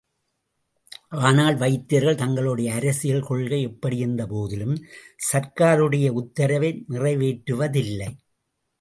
[1.09, 4.75] ஆனால் வைத்தியர்கள் தங்களுடைய அரசியல் கொள்கை எப்படியிருந்போதிலும்,
[5.31, 8.11] சர்க்காருடைய உத்தரவை நிறைவேற்றுவதில்லை.